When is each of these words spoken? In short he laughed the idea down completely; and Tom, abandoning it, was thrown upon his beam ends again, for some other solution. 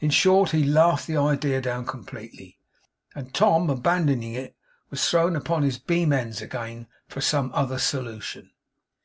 In 0.00 0.10
short 0.10 0.50
he 0.50 0.64
laughed 0.64 1.06
the 1.06 1.16
idea 1.16 1.60
down 1.60 1.86
completely; 1.86 2.58
and 3.14 3.32
Tom, 3.32 3.70
abandoning 3.70 4.34
it, 4.34 4.56
was 4.90 5.08
thrown 5.08 5.36
upon 5.36 5.62
his 5.62 5.78
beam 5.78 6.12
ends 6.12 6.42
again, 6.42 6.88
for 7.06 7.20
some 7.20 7.52
other 7.54 7.78
solution. 7.78 8.50